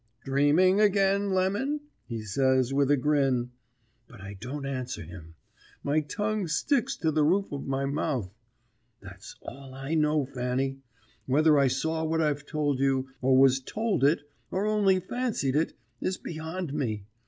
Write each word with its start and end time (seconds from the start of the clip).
"Dreaming 0.25 0.79
agin, 0.81 1.31
Lemon?" 1.31 1.79
he 2.07 2.23
says, 2.23 2.73
with 2.73 2.89
a 2.89 2.97
grin. 2.97 3.51
But 4.07 4.19
I 4.19 4.33
don't 4.33 4.65
answer 4.65 5.03
him; 5.03 5.35
my 5.83 5.99
tongue 6.01 6.47
sticks 6.47 6.97
to 6.97 7.11
the 7.11 7.23
roof 7.23 7.51
of 7.51 7.67
my 7.67 7.85
mouth. 7.85 8.33
That's 8.99 9.35
all 9.43 9.75
I 9.75 9.93
know, 9.93 10.25
Fanny. 10.25 10.79
Whether 11.27 11.55
I 11.59 11.67
saw 11.67 12.03
what 12.03 12.19
I've 12.19 12.47
told 12.47 12.79
you, 12.79 13.09
or 13.21 13.37
was 13.37 13.59
told 13.59 14.03
it, 14.03 14.21
or 14.49 14.65
only 14.65 14.99
fancied 14.99 15.55
it, 15.55 15.77
is 16.01 16.17
beyond 16.17 16.73
me. 16.73 17.05